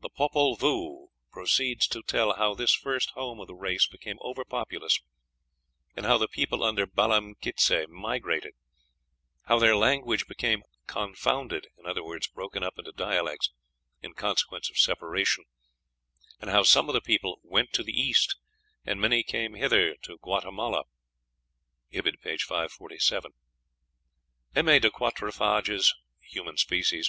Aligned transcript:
The 0.00 0.08
"Popol 0.08 0.56
Vuh" 0.56 1.08
proceeds 1.30 1.86
to 1.88 2.02
tell 2.02 2.32
how 2.32 2.54
this 2.54 2.72
first 2.72 3.10
home 3.10 3.40
of 3.40 3.46
the 3.46 3.54
race 3.54 3.86
became 3.86 4.16
over 4.22 4.42
populous, 4.42 5.00
and 5.94 6.06
how 6.06 6.16
the 6.16 6.28
people 6.28 6.64
under 6.64 6.86
Balam 6.86 7.34
Quitze 7.42 7.84
migrated; 7.90 8.54
how 9.48 9.58
their 9.58 9.76
language 9.76 10.26
became 10.26 10.62
"confounded," 10.86 11.66
in 11.76 11.84
other 11.84 12.02
words, 12.02 12.26
broken 12.26 12.62
up 12.62 12.78
into 12.78 12.90
dialects, 12.90 13.50
in 14.00 14.14
consequence 14.14 14.70
of 14.70 14.78
separation; 14.78 15.44
and 16.40 16.48
how 16.48 16.62
some 16.62 16.88
of 16.88 16.94
the 16.94 17.02
people 17.02 17.38
"went 17.42 17.74
to 17.74 17.82
the 17.82 17.92
East, 17.92 18.36
and 18.86 18.98
many 18.98 19.22
came 19.22 19.52
hither 19.52 19.94
to 19.96 20.16
Guatemala." 20.22 20.84
(Ibid., 21.92 22.22
p. 22.22 22.38
547.) 22.38 23.32
M. 24.56 24.68
A. 24.70 24.78
de 24.80 24.90
Quatrefages 24.90 25.92
("Human 26.22 26.56
Species," 26.56 27.08